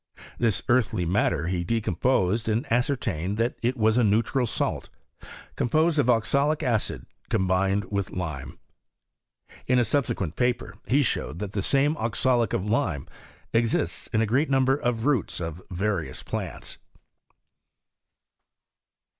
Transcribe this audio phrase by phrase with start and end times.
[0.39, 4.89] •This earthy matter he decom posed, and ascertained that it was a neutral salt,
[5.55, 8.57] composed of oxalic acid, combined with lime.
[9.67, 13.07] In a subsequent paper he showed, that the same oxalate of lime
[13.53, 16.77] exists in a great number of roots of various l^ants.